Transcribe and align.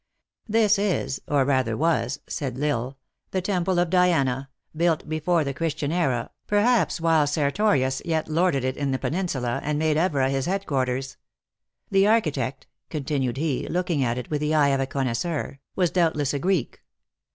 "This 0.49 0.79
is, 0.79 1.21
or 1.27 1.45
rather 1.45 1.77
was," 1.77 2.21
said 2.25 2.57
L 2.59 2.65
Isle," 2.65 2.97
the 3.31 3.41
temple 3.43 3.77
of 3.77 3.91
Diana, 3.91 4.49
built 4.75 5.07
before 5.07 5.43
the 5.43 5.53
Christian 5.53 5.91
era, 5.91 6.31
perhaps 6.47 6.99
while 6.99 7.27
Sertorius 7.27 8.01
yet 8.03 8.27
lorded 8.27 8.63
it 8.63 8.75
in 8.77 8.89
the 8.89 8.97
Peninsula, 8.97 9.59
and 9.63 9.77
made 9.77 9.97
Evora 9.97 10.31
his 10.31 10.47
headquarters. 10.47 11.17
The 11.91 12.07
architect," 12.07 12.65
continued 12.89 13.37
he, 13.37 13.67
looking 13.67 14.03
at 14.03 14.17
it 14.17 14.31
with 14.31 14.41
the 14.41 14.55
eye 14.55 14.69
of 14.69 14.79
a 14.81 14.87
connoisseur," 14.87 15.59
was 15.75 15.91
doubtless 15.91 16.33
a 16.33 16.39
Greek. 16.39 16.81